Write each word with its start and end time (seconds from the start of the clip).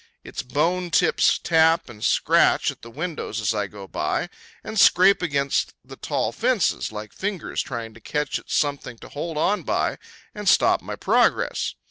Its 0.23 0.41
bone 0.41 0.89
tips 0.89 1.37
tap 1.37 1.87
and 1.87 2.03
scratch 2.03 2.71
at 2.71 2.81
the 2.81 2.89
windows 2.89 3.39
as 3.39 3.53
I 3.53 3.67
go 3.67 3.85
by, 3.87 4.31
and 4.63 4.79
scrape 4.79 5.21
against 5.21 5.75
the 5.85 5.95
tall 5.95 6.31
fences, 6.31 6.91
like 6.91 7.13
fingers 7.13 7.61
trying 7.61 7.93
to 7.93 8.01
catch 8.01 8.39
at 8.39 8.49
something 8.49 8.97
to 8.97 9.09
hold 9.09 9.37
on 9.37 9.61
by, 9.61 9.99
and 10.33 10.49
stop 10.49 10.81
my 10.81 10.95
progress. 10.95 11.75